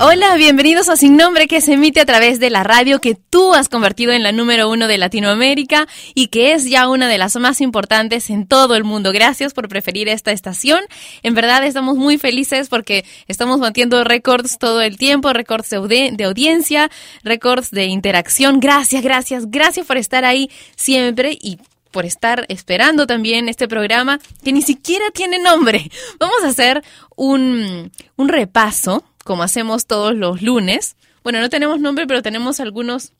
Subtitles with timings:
[0.00, 3.54] Hola, bienvenidos a Sin Nombre que se emite a través de la radio que tú
[3.54, 7.34] has convertido en la número uno de Latinoamérica y que es ya una de las
[7.34, 9.10] más importantes en todo el mundo.
[9.10, 10.78] Gracias por preferir esta estación.
[11.24, 16.24] En verdad estamos muy felices porque estamos batiendo récords todo el tiempo, récords de, de
[16.24, 16.92] audiencia,
[17.24, 18.60] récords de interacción.
[18.60, 21.58] Gracias, gracias, gracias por estar ahí siempre y
[21.90, 25.90] por estar esperando también este programa que ni siquiera tiene nombre.
[26.20, 26.84] Vamos a hacer
[27.16, 30.96] un, un repaso como hacemos todos los lunes.
[31.22, 33.12] Bueno, no tenemos nombre, pero tenemos algunos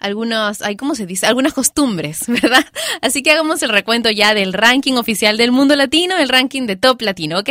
[0.00, 1.26] algunos, hay ¿cómo se dice?
[1.26, 2.66] Algunas costumbres, ¿verdad?
[3.00, 6.74] Así que hagamos el recuento ya del ranking oficial del mundo latino, el ranking de
[6.74, 7.50] top latino, ¿ok?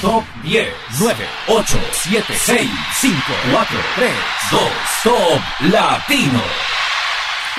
[0.00, 0.68] Top 10,
[1.00, 1.16] 9,
[1.48, 2.70] 8, 7, 6,
[3.00, 3.16] 5,
[3.52, 4.10] 4, 3,
[4.52, 4.60] 2,
[5.02, 6.42] Top Latino.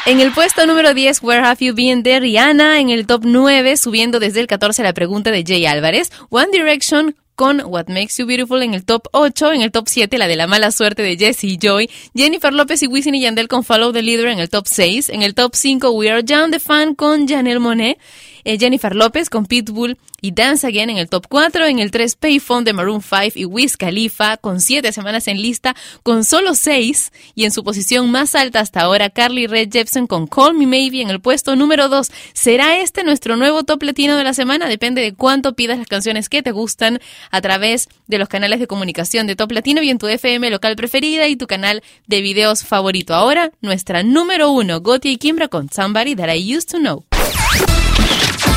[0.05, 2.80] En el puesto número 10, Where Have You Been de Rihanna.
[2.80, 6.11] En el top 9, subiendo desde el 14 la pregunta de Jay Álvarez.
[6.30, 10.16] One Direction con What Makes You Beautiful en el top 8, en el top 7
[10.20, 13.64] la de la mala suerte de Jessie Joy, Jennifer López y Wisin y Yandel con
[13.64, 16.59] Follow the Leader en el top 6, en el top 5 We Are Young the
[16.59, 17.98] Fan con Janelle Monet,
[18.44, 22.16] eh, Jennifer López con Pitbull y Dance Again en el top 4, en el 3
[22.16, 27.11] Payphone de Maroon 5 y Wiz Khalifa con 7 semanas en lista con solo 6
[27.36, 31.02] y en su posición más alta hasta ahora Carly Red Jepsen con Call Me Maybe
[31.02, 32.11] en el puesto número 2.
[32.33, 34.67] ¿Será este nuestro nuevo top latino de la semana?
[34.67, 37.00] Depende de cuánto pidas las canciones que te gustan
[37.31, 40.76] a través de los canales de comunicación de Top Latino y en tu FM local
[40.76, 43.14] preferida y tu canal de videos favorito.
[43.14, 47.11] Ahora, nuestra número 1, Gotti y Kimbra con Somebody That I Used to Know.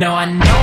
[0.00, 0.59] No, I know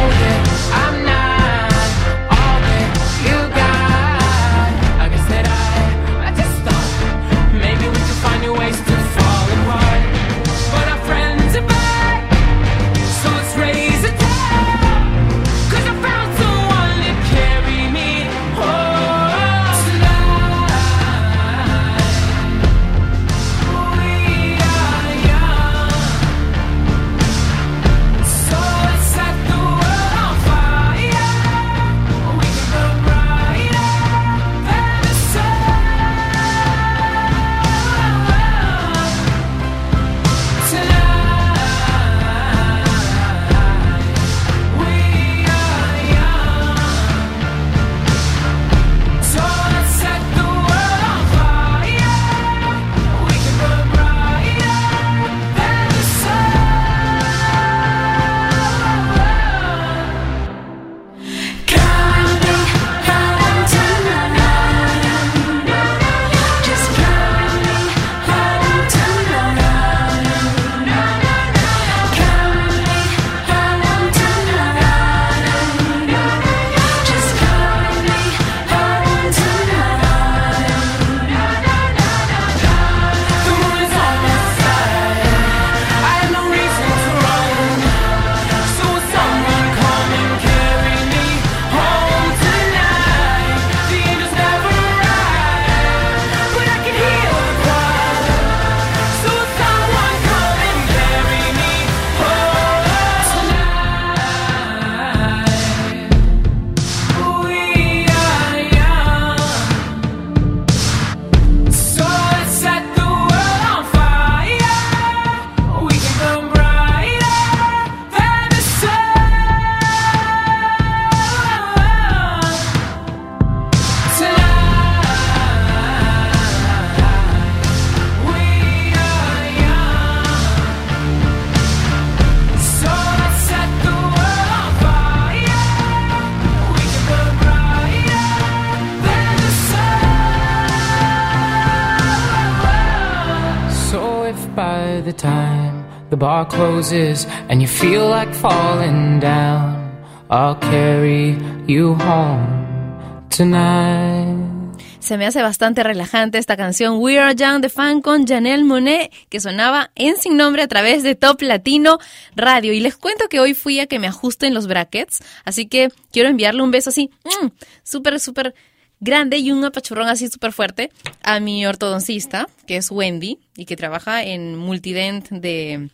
[146.18, 149.92] bar closes and you feel like falling down,
[150.30, 154.58] I'll carry you home tonight.
[155.00, 159.10] Se me hace bastante relajante esta canción We Are Young de fan con Janelle Monet
[159.30, 161.98] que sonaba en sin nombre a través de Top Latino
[162.36, 162.74] Radio.
[162.74, 166.28] Y les cuento que hoy fui a que me ajusten los brackets, así que quiero
[166.28, 167.48] enviarle un beso así, mm,
[167.84, 168.54] súper, súper
[169.00, 170.92] grande y un apachurrón así súper fuerte
[171.24, 175.90] a mi ortodoncista, que es Wendy y que trabaja en Multident de...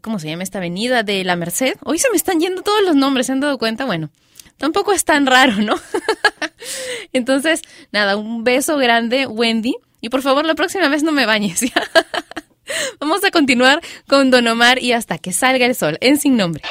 [0.00, 1.02] ¿Cómo se llama esta avenida?
[1.02, 1.76] De La Merced.
[1.84, 3.84] Hoy se me están yendo todos los nombres, ¿se han dado cuenta?
[3.84, 4.10] Bueno,
[4.56, 5.76] tampoco es tan raro, ¿no?
[7.12, 9.76] Entonces, nada, un beso grande, Wendy.
[10.00, 11.60] Y por favor, la próxima vez no me bañes.
[11.60, 11.72] ¿ya?
[13.00, 16.62] Vamos a continuar con Don Omar y hasta que salga el sol, en sin nombre.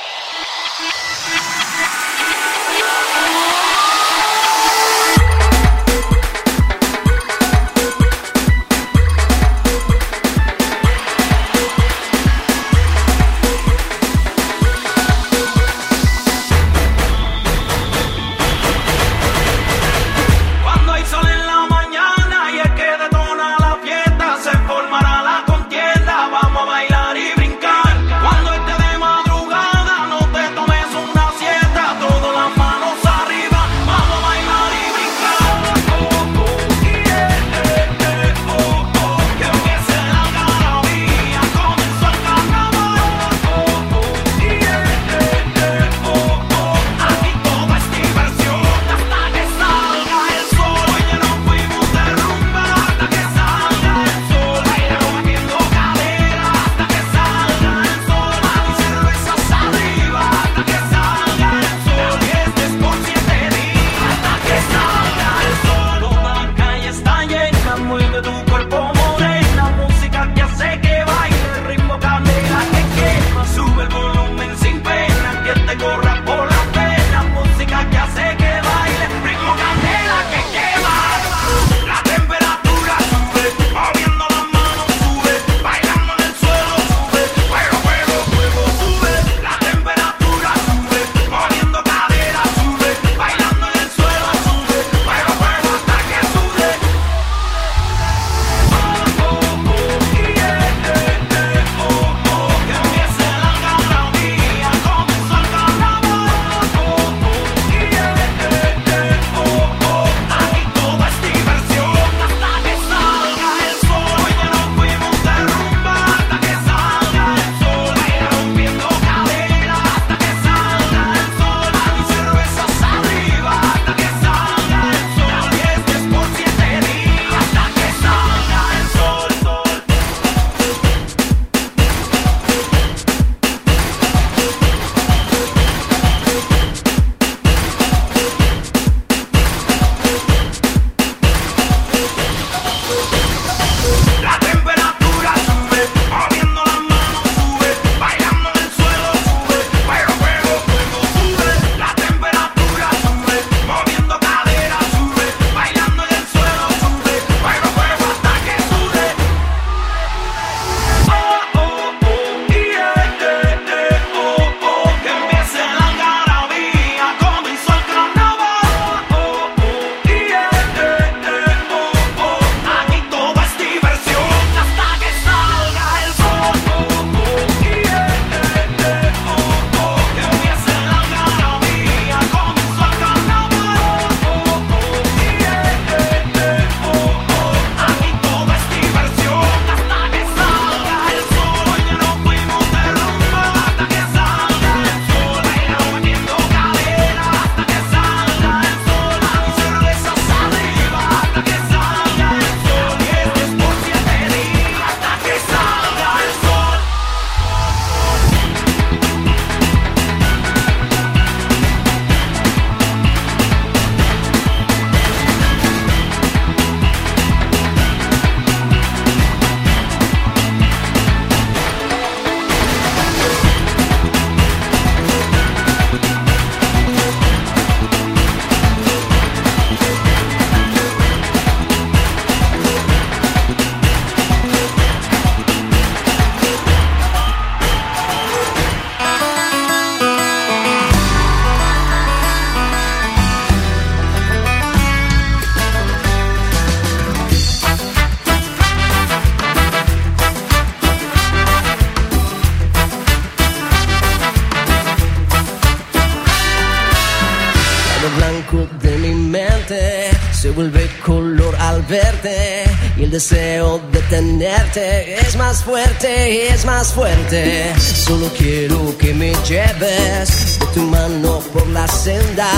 [265.64, 267.74] Fuerte, es más fuerte.
[267.78, 272.50] Solo quiero que me lleves de tu mano por la senda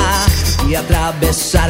[0.68, 1.65] y atravesar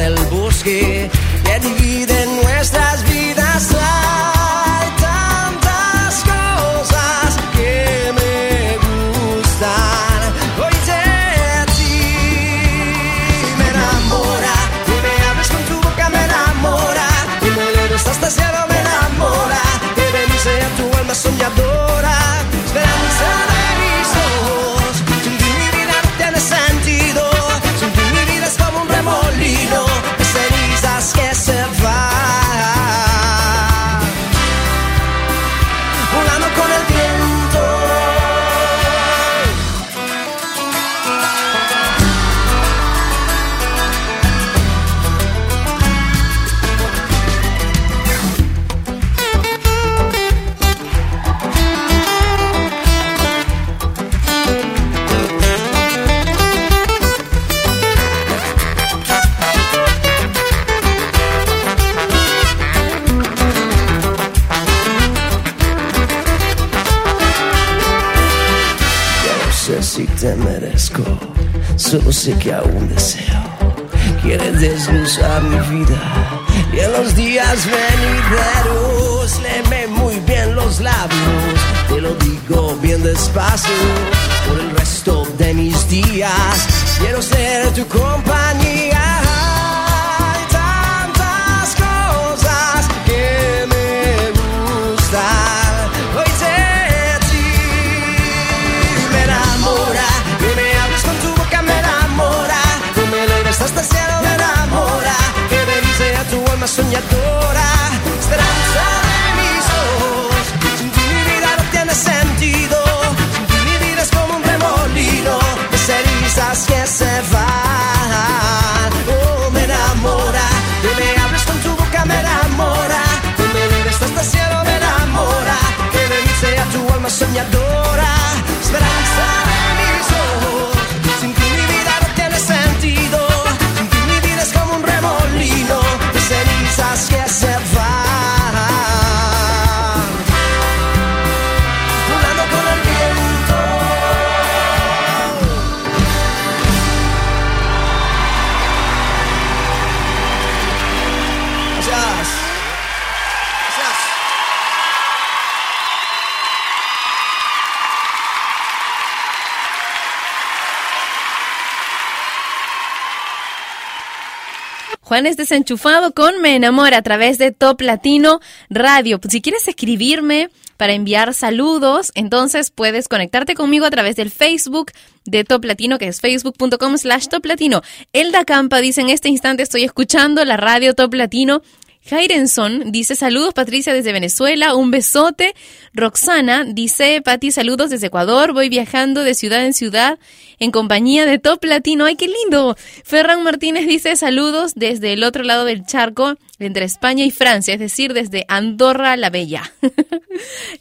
[165.06, 169.20] Juan es desenchufado con Me Enamora a través de Top Latino Radio.
[169.28, 174.90] Si quieres escribirme para enviar saludos, entonces puedes conectarte conmigo a través del Facebook
[175.24, 177.82] de Top Latino, que es facebook.com slash Top Latino.
[178.12, 181.62] Elda Campa dice, en este instante estoy escuchando la radio Top Latino.
[182.08, 185.54] Jairenson dice saludos Patricia desde Venezuela, un besote.
[185.92, 190.18] Roxana dice Pati saludos desde Ecuador, voy viajando de ciudad en ciudad
[190.60, 192.76] en compañía de Top Latino, ay qué lindo.
[193.04, 197.80] Ferran Martínez dice saludos desde el otro lado del charco, entre España y Francia, es
[197.80, 199.72] decir, desde Andorra la Bella.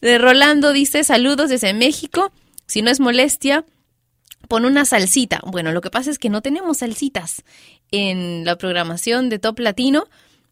[0.01, 2.31] de Rolando dice saludos desde México,
[2.67, 3.65] si no es molestia.
[4.47, 5.41] Pon una salsita.
[5.43, 7.43] Bueno, lo que pasa es que no tenemos salsitas
[7.89, 10.05] en la programación de Top Latino,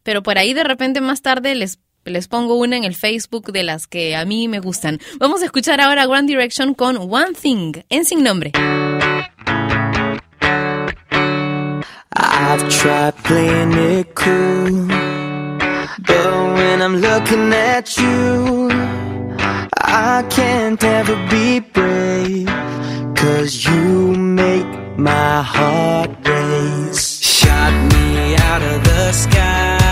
[0.03, 3.63] pero por ahí de repente más tarde les, les pongo una en el Facebook de
[3.63, 4.99] las que a mí me gustan.
[5.19, 8.51] Vamos a escuchar ahora One Direction con One Thing, en sin nombre.
[12.15, 14.87] I've tried playing it cool,
[16.05, 18.69] but when I'm looking at you,
[19.75, 21.61] I can't ever be
[23.15, 26.11] cause you make my heart
[27.93, 29.82] me out of the sky,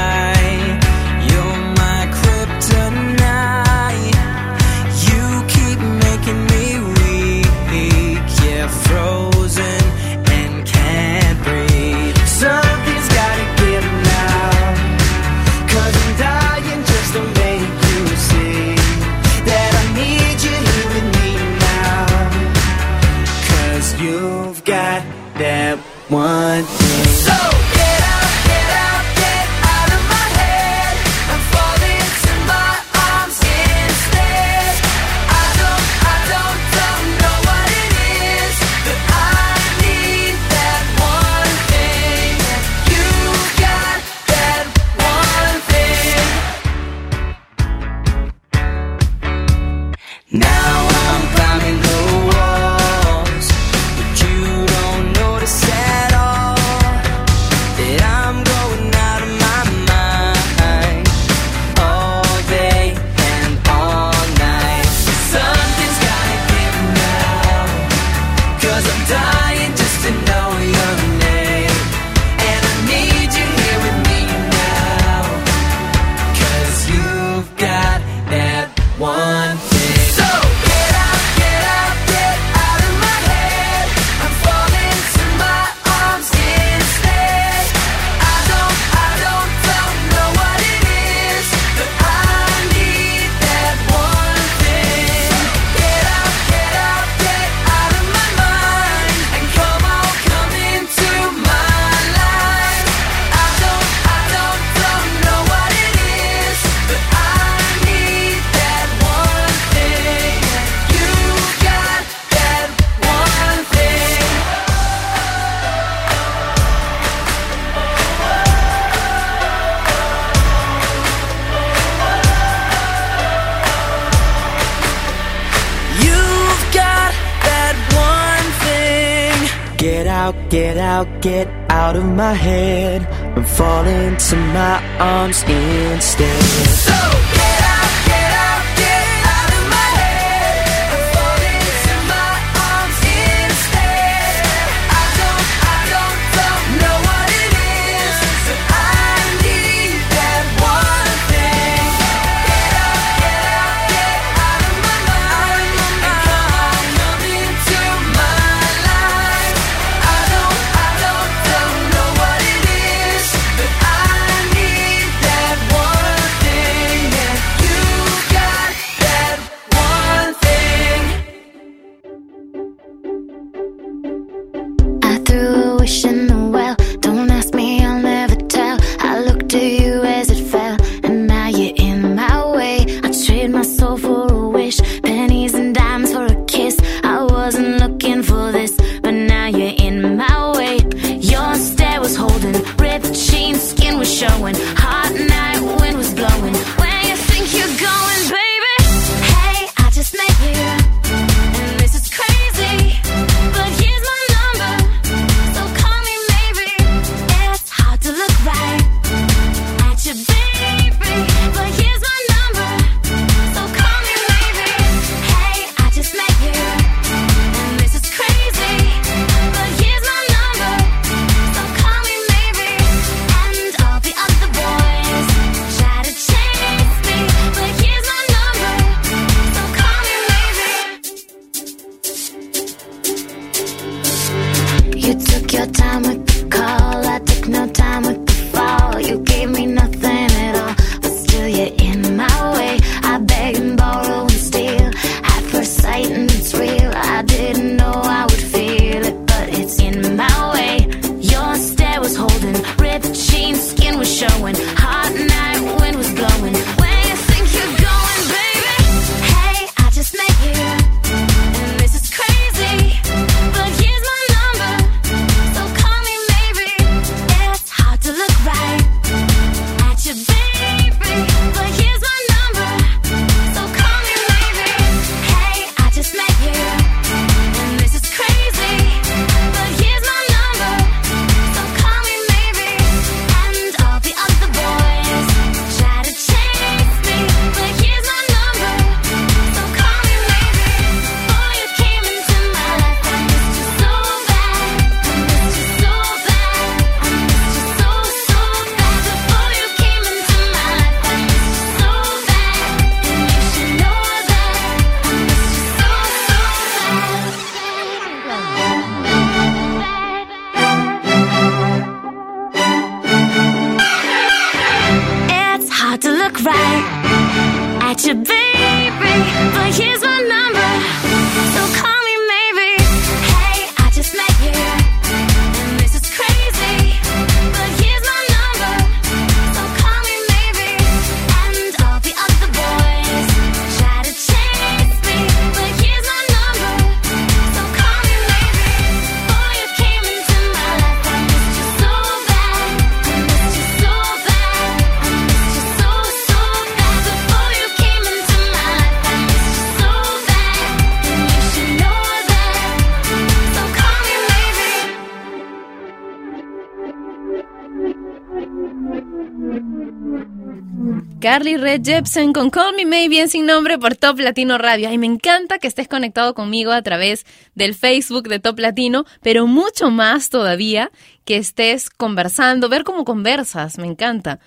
[361.83, 364.91] Jepsen con Call Me May, bien sin nombre por Top Latino Radio.
[364.91, 369.47] Y me encanta que estés conectado conmigo a través del Facebook de Top Latino, pero
[369.47, 370.91] mucho más todavía
[371.25, 374.39] que estés conversando, ver cómo conversas, me encanta.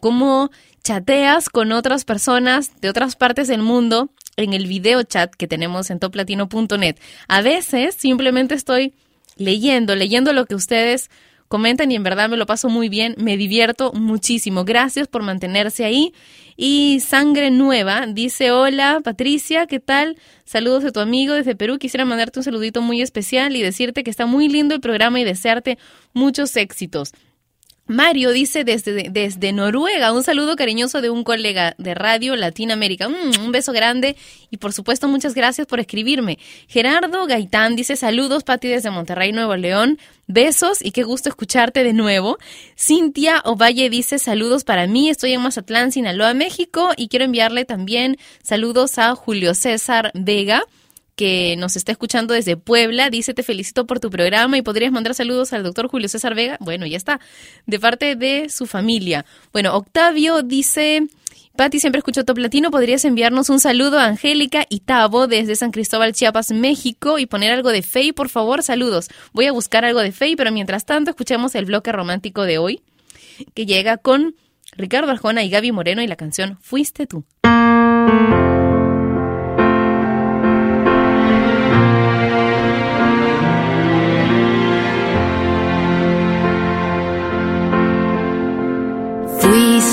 [0.00, 0.50] Cómo
[0.84, 5.88] chateas con otras personas de otras partes del mundo en el video chat que tenemos
[5.90, 6.96] en toplatino.net.
[7.26, 8.92] A veces simplemente estoy
[9.36, 11.10] leyendo, leyendo lo que ustedes
[11.52, 14.64] comentan y en verdad me lo paso muy bien, me divierto muchísimo.
[14.64, 16.14] Gracias por mantenerse ahí.
[16.56, 20.16] Y Sangre Nueva dice, hola Patricia, ¿qué tal?
[20.46, 21.78] Saludos de tu amigo desde Perú.
[21.78, 25.24] Quisiera mandarte un saludito muy especial y decirte que está muy lindo el programa y
[25.24, 25.76] desearte
[26.14, 27.12] muchos éxitos.
[27.92, 33.08] Mario dice desde, desde Noruega, un saludo cariñoso de un colega de Radio Latinoamérica.
[33.08, 34.16] Mm, un beso grande
[34.50, 36.38] y por supuesto muchas gracias por escribirme.
[36.68, 39.98] Gerardo Gaitán dice saludos, Pati, desde Monterrey, Nuevo León.
[40.26, 42.38] Besos y qué gusto escucharte de nuevo.
[42.78, 48.16] Cintia Ovalle dice saludos para mí, estoy en Mazatlán, Sinaloa, México y quiero enviarle también
[48.42, 50.64] saludos a Julio César Vega
[51.22, 53.08] que nos está escuchando desde Puebla.
[53.08, 56.56] Dice, te felicito por tu programa y podrías mandar saludos al doctor Julio César Vega.
[56.58, 57.20] Bueno, ya está,
[57.64, 59.24] de parte de su familia.
[59.52, 61.06] Bueno, Octavio dice...
[61.54, 62.72] Pati, siempre escucho Top Latino.
[62.72, 67.52] ¿Podrías enviarnos un saludo a Angélica y Tavo desde San Cristóbal, Chiapas, México y poner
[67.52, 68.64] algo de Fey, por favor?
[68.64, 69.08] Saludos.
[69.32, 72.80] Voy a buscar algo de Fey, pero mientras tanto escuchemos el bloque romántico de hoy,
[73.54, 74.34] que llega con
[74.72, 77.24] Ricardo Arjona y Gaby Moreno y la canción Fuiste tú.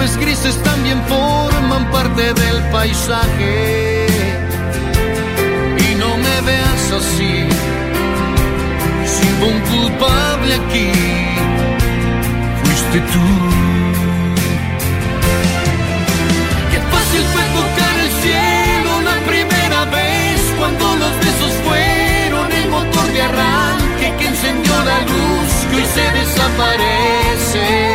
[0.00, 4.06] Nubes grises también forman parte del paisaje.
[5.76, 7.44] Y no me veas así,
[9.04, 10.90] si hubo un culpable aquí,
[12.64, 13.28] fuiste tú.
[16.70, 23.06] Qué fácil fue tocar el cielo la primera vez cuando los besos fueron el motor
[23.12, 27.89] de arranque que encendió la luz que se desaparece.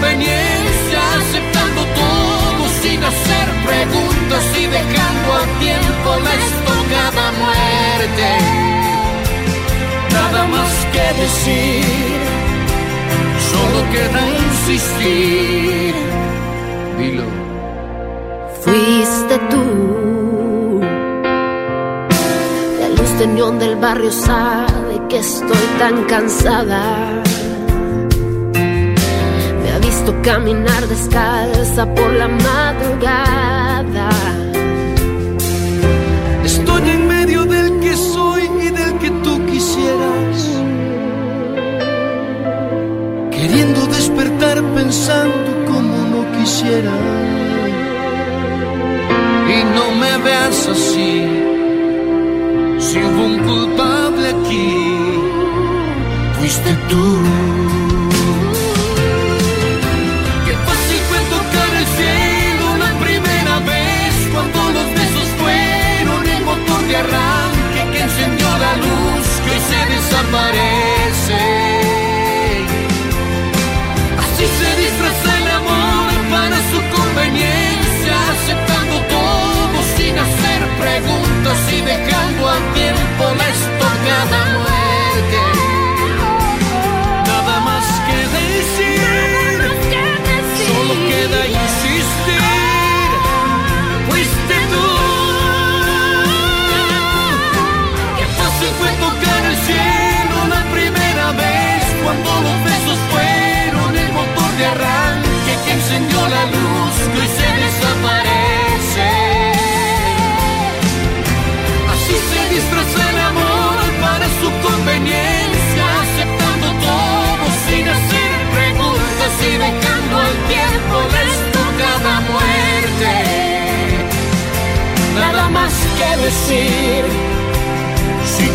[0.00, 8.28] Conveniencia, aceptando todo sin hacer preguntas y dejando a tiempo la estocada muerte.
[10.12, 12.18] Nada más que decir,
[13.52, 15.94] solo queda insistir.
[16.98, 17.24] Dilo.
[18.62, 20.80] Fuiste tú.
[22.80, 27.22] La luz de neón del barrio sabe que estoy tan cansada.
[30.00, 34.08] Visto caminar descalza por la madrugada.
[36.42, 40.36] Estoy en medio del que soy y del que tú quisieras.
[43.30, 46.96] Queriendo despertar pensando como no quisiera.
[49.54, 51.28] Y no me veas así.
[52.78, 55.20] Si hubo un culpable aquí,
[56.38, 57.79] fuiste tú.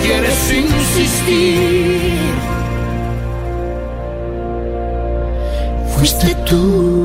[0.06, 2.20] Quieres insistir,
[5.96, 7.05] fuiste tú.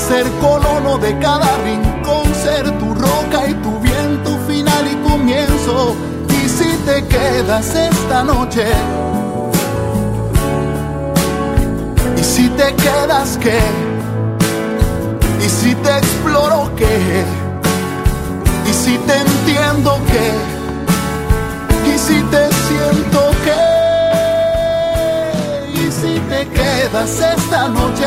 [0.00, 5.94] ser colono de cada rincón, ser tu roca y tu viento final y comienzo.
[6.28, 8.66] Y si te quedas esta noche,
[12.16, 13.60] y si te quedas qué,
[15.44, 17.24] y si te exploro qué,
[18.68, 20.32] y si te entiendo qué,
[21.92, 23.64] y si te siento qué,
[25.74, 28.06] y si te quedas esta noche,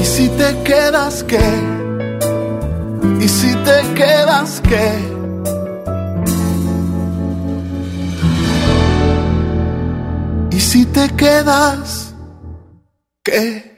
[0.00, 1.38] y si te quedas qué,
[3.20, 5.20] y si te quedas qué.
[10.50, 12.14] Y si te quedas,
[13.22, 13.70] ¿qué?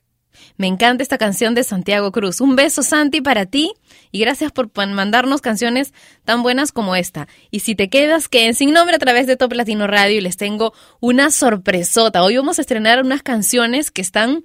[0.57, 2.41] Me encanta esta canción de Santiago Cruz.
[2.41, 3.73] Un beso, Santi, para ti.
[4.13, 5.93] Y gracias por mandarnos canciones
[6.25, 7.27] tan buenas como esta.
[7.51, 10.21] Y si te quedas, que en Sin Nombre a través de Top Latino Radio y
[10.21, 12.23] les tengo una sorpresota.
[12.23, 14.45] Hoy vamos a estrenar unas canciones que están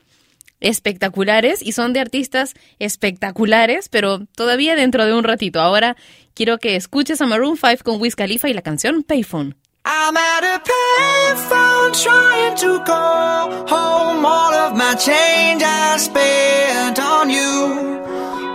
[0.59, 5.59] espectaculares y son de artistas espectaculares, pero todavía dentro de un ratito.
[5.59, 5.95] Ahora
[6.33, 9.55] quiero que escuches a Maroon 5 con Wiz Khalifa y la canción Payphone.
[9.89, 17.29] I'm at a payphone trying to call home all of my change I spent on
[17.29, 18.03] you.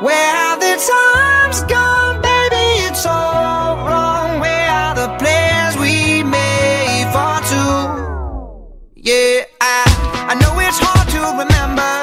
[0.03, 2.87] Where have the times gone, baby?
[2.87, 4.41] It's all wrong.
[4.41, 8.93] Where are the plans we made for two?
[8.95, 9.45] Yeah,
[11.35, 12.02] remember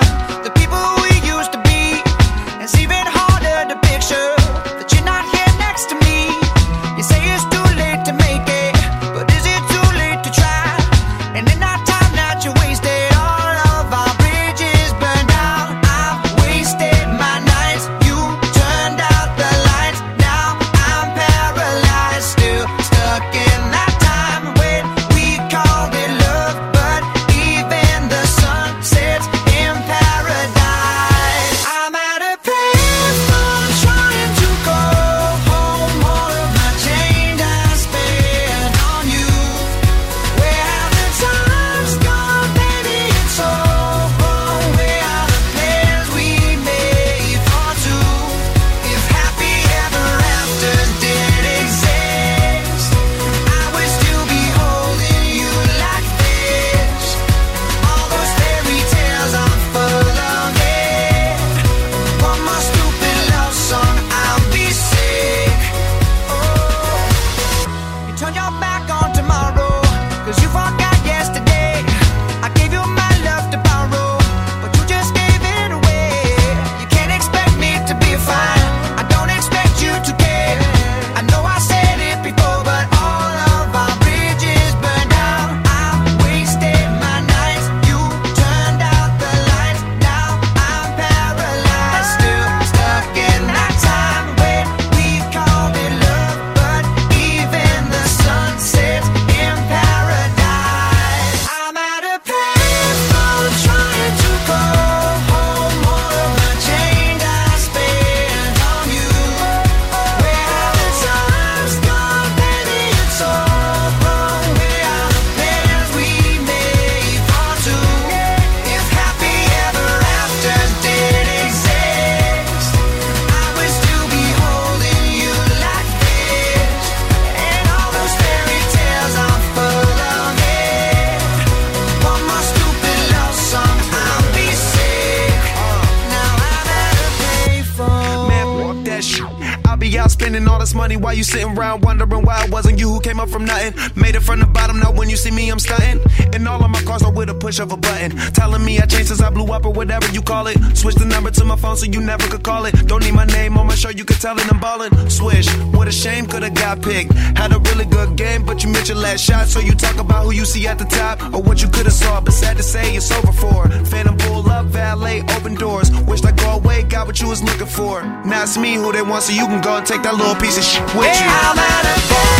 [140.20, 143.20] spending all this money while you sitting around wondering why it wasn't you who came
[143.20, 143.74] up from nothing.
[143.96, 146.00] Made it from the bottom, now when you see me, I'm stunting.
[146.34, 148.12] And all of my cars are with a push of a button.
[148.34, 150.58] Telling me I changed since I blew up or whatever you call it.
[150.76, 152.74] Switch the number to my phone so you never could call it.
[152.88, 154.92] Don't need my name on my show, you could tell it I'm ballin'.
[155.10, 157.14] Swish, what a shame, could've got picked.
[157.14, 159.48] Had a really good game, but you missed your last shot.
[159.48, 162.20] So you talk about who you see at the top or what you could've saw.
[162.20, 163.68] But sad to say, it's over for.
[163.86, 165.90] Phantom pull up, valet, open doors.
[166.02, 168.04] Wished I go away, got what you was looking for.
[168.26, 170.58] Now it's me who they want, so you can go and take that little piece
[170.58, 171.28] of shit with you.
[171.28, 172.40] I'm at a baseball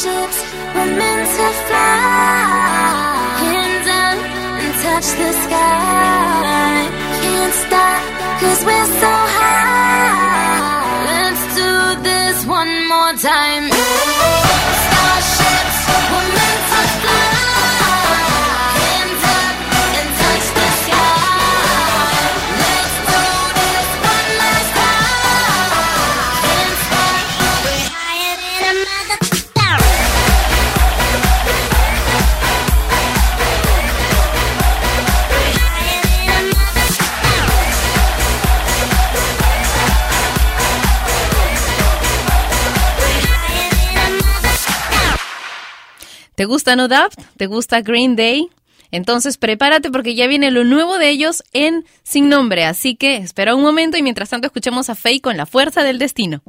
[0.00, 0.38] Starships
[0.74, 1.90] were meant to fly.
[3.44, 4.18] Hands up
[4.62, 6.88] and touch the sky.
[7.20, 8.00] Can't stop,
[8.40, 11.04] cause we're so high.
[11.04, 13.79] Let's do this one more time.
[46.40, 47.12] ¿Te gusta No Doubt?
[47.36, 48.48] ¿Te gusta Green Day?
[48.90, 52.64] Entonces prepárate porque ya viene lo nuevo de ellos en Sin Nombre.
[52.64, 55.98] Así que espera un momento y mientras tanto escuchemos a Faye con La Fuerza del
[55.98, 56.42] Destino.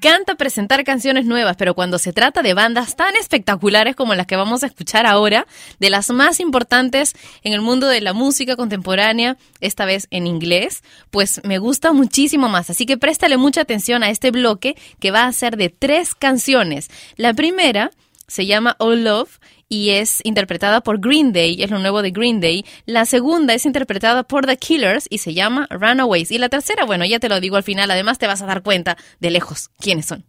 [0.00, 4.34] Encanta presentar canciones nuevas, pero cuando se trata de bandas tan espectaculares como las que
[4.34, 5.46] vamos a escuchar ahora,
[5.78, 10.82] de las más importantes en el mundo de la música contemporánea, esta vez en inglés,
[11.10, 12.70] pues me gusta muchísimo más.
[12.70, 16.88] Así que préstale mucha atención a este bloque que va a ser de tres canciones.
[17.16, 17.90] La primera
[18.30, 22.40] se llama All Love y es interpretada por Green Day, es lo nuevo de Green
[22.40, 22.64] Day.
[22.86, 26.30] La segunda es interpretada por The Killers y se llama Runaways.
[26.30, 28.62] Y la tercera, bueno, ya te lo digo al final, además te vas a dar
[28.62, 30.24] cuenta de lejos quiénes son.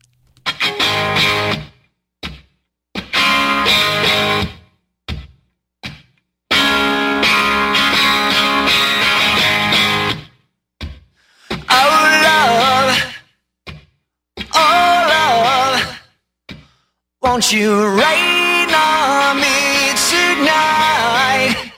[17.22, 21.72] Won't you rain on me tonight?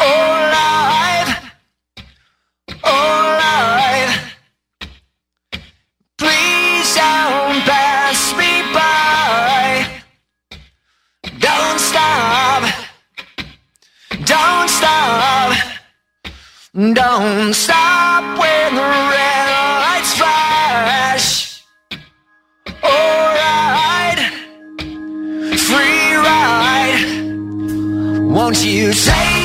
[0.00, 0.28] Oh
[0.58, 1.52] life,
[2.84, 4.36] oh life,
[6.16, 10.02] please don't pass me by.
[11.38, 12.62] Don't stop,
[14.24, 15.56] don't stop.
[16.74, 19.37] Don't stop when the red
[28.48, 29.37] Won't you take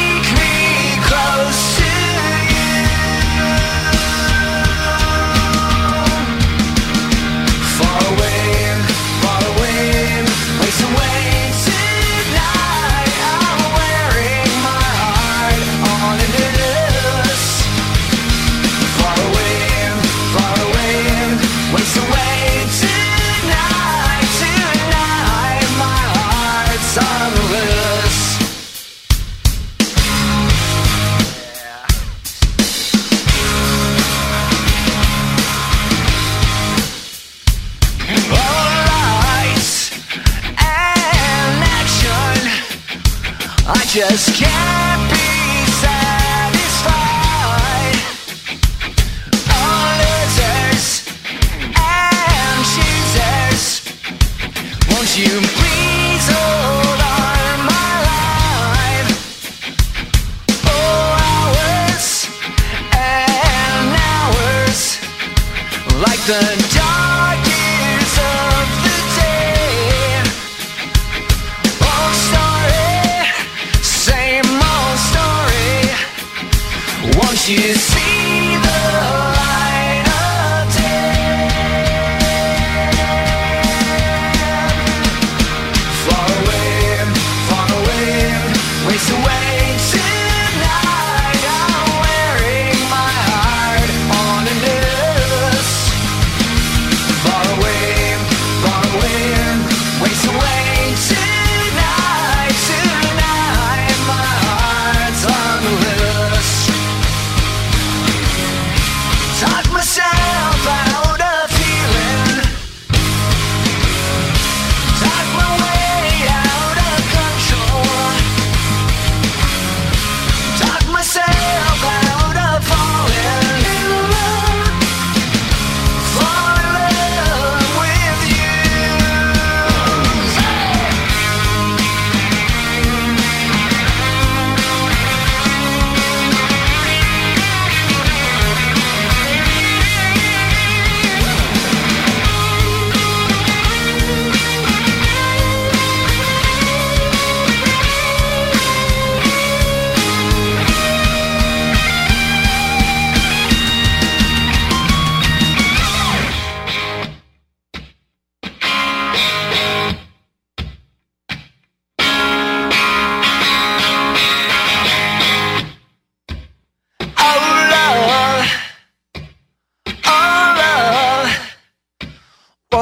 [44.13, 44.82] I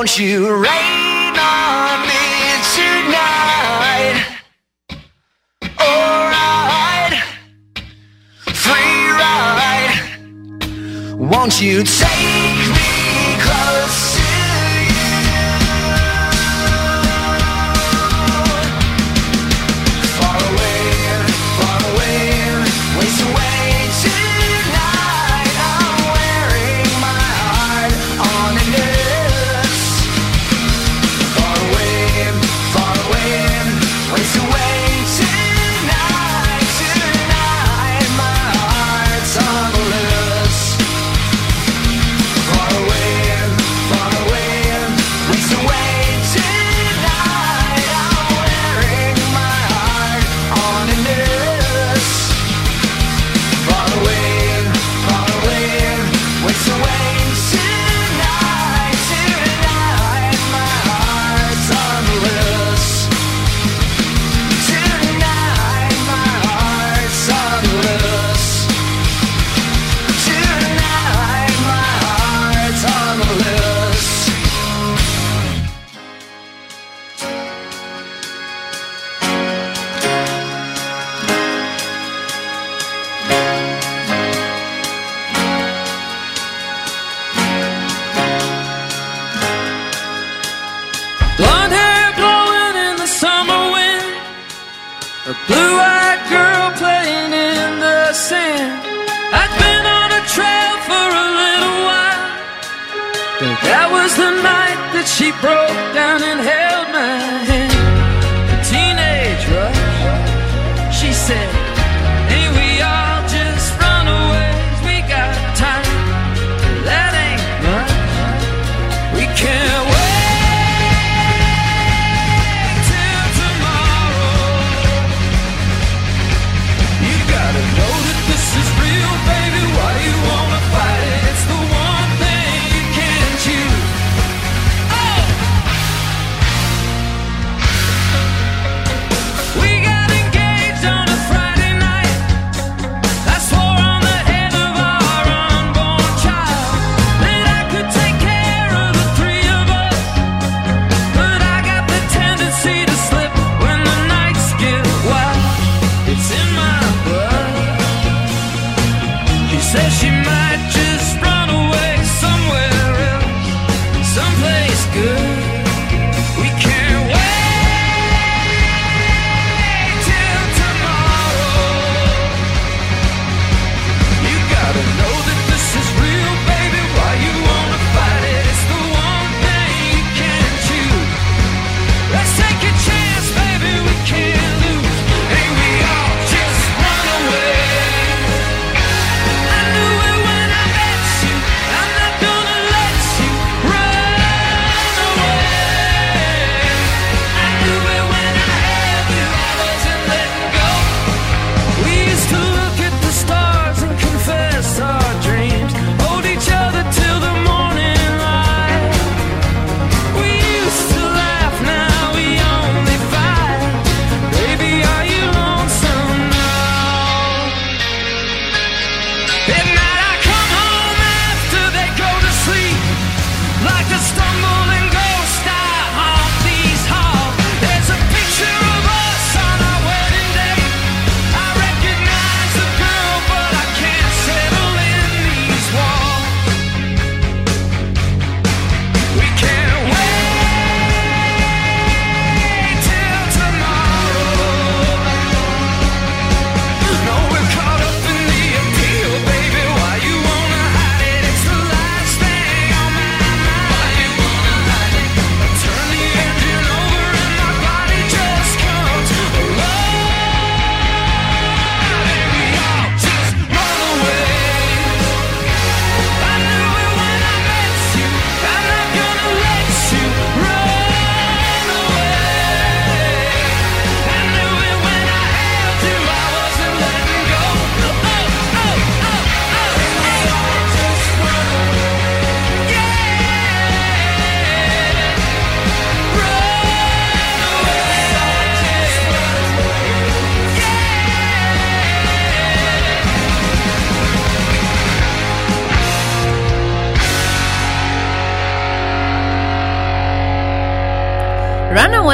[0.02, 2.24] won't you rain on me
[2.74, 4.18] tonight?
[5.80, 7.14] Alright,
[8.48, 9.94] free ride.
[11.20, 12.41] Won't you take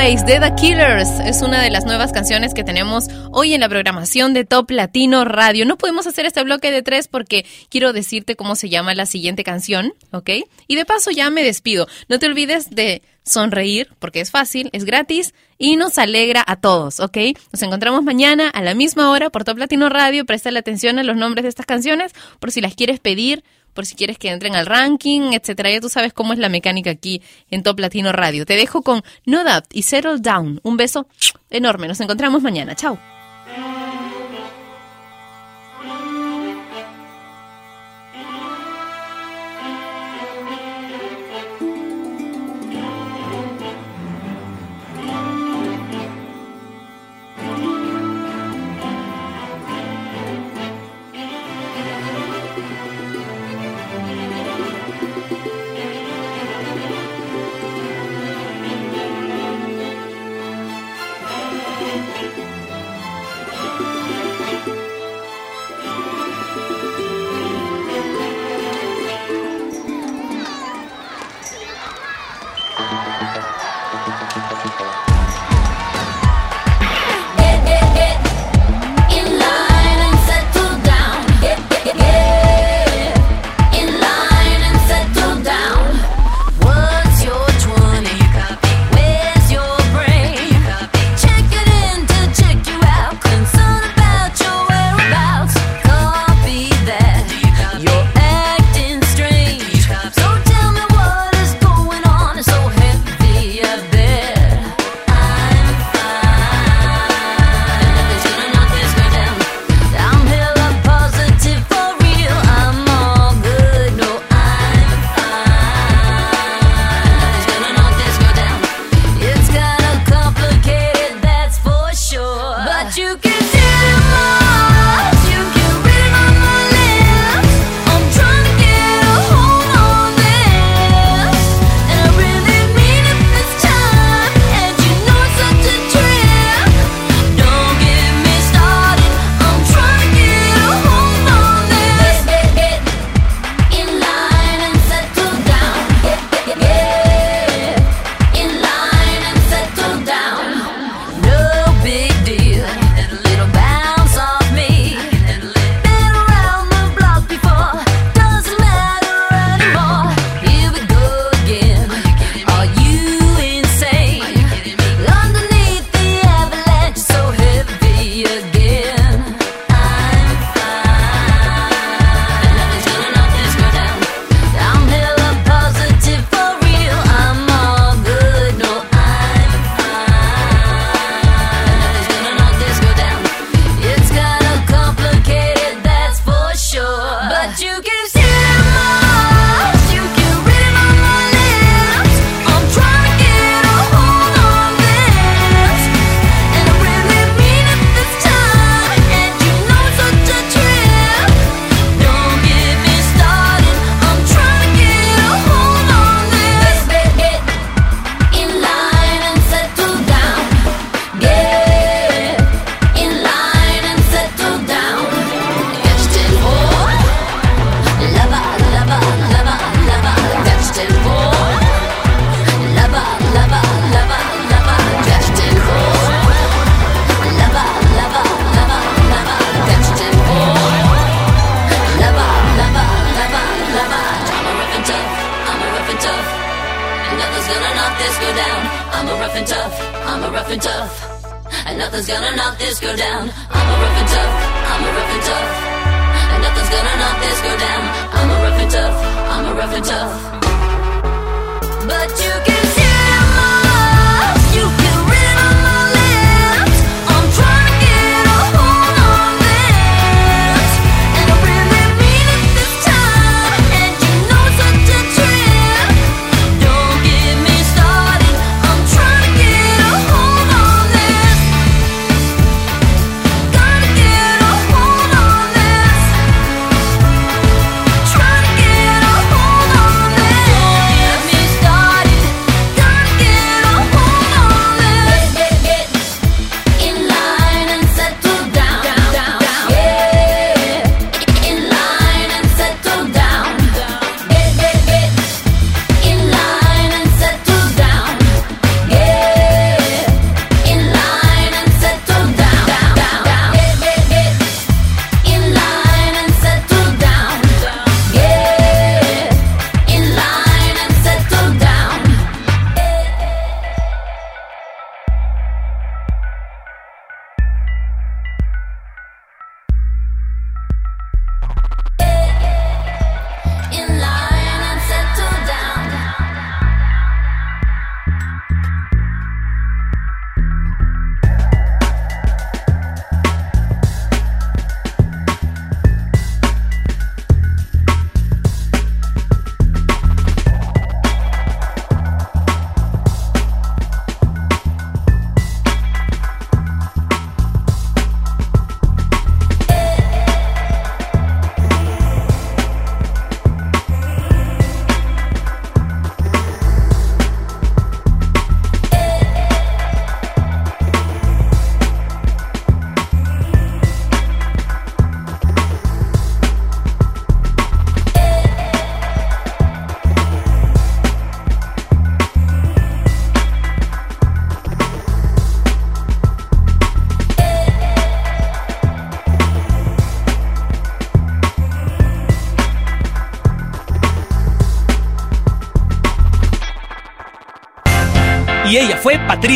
[0.08, 4.34] Place The Killers es una de las nuevas canciones que tenemos hoy en la programación
[4.34, 5.66] de Top Latino Radio.
[5.66, 9.44] No pudimos hacer este bloque de tres porque quiero decirte cómo se llama la siguiente
[9.44, 10.30] canción, ¿ok?
[10.70, 11.88] Y de paso ya me despido.
[12.08, 17.02] No te olvides de sonreír porque es fácil, es gratis y nos alegra a todos,
[17.02, 17.18] ¿ok?
[17.52, 20.26] Nos encontramos mañana a la misma hora por Top Latino Radio.
[20.26, 23.44] Presta la atención a los nombres de estas canciones por si las quieres pedir
[23.78, 25.70] por si quieres que entren al ranking, etcétera.
[25.70, 27.22] Ya tú sabes cómo es la mecánica aquí
[27.52, 28.44] en Top Latino Radio.
[28.44, 30.60] Te dejo con No Doubt y Settle Down.
[30.64, 31.06] Un beso
[31.52, 31.88] enorme.
[31.88, 32.74] Nos encontramos mañana.
[32.74, 32.98] Chao.